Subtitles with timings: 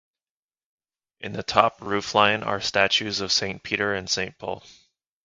[1.19, 4.63] In the top roofline are statues of St Peter and St Paul.